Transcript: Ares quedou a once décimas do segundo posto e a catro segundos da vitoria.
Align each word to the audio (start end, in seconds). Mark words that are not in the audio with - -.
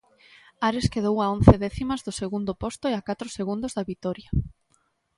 Ares 0.67 0.87
quedou 0.93 1.15
a 1.19 1.25
once 1.35 1.61
décimas 1.65 2.03
do 2.05 2.11
segundo 2.21 2.53
posto 2.63 2.85
e 2.87 2.93
a 2.95 3.05
catro 3.07 3.27
segundos 3.37 3.75
da 3.77 3.87
vitoria. 3.91 4.29